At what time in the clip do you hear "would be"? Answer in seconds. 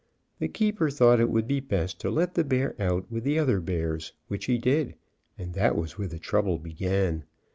1.29-1.59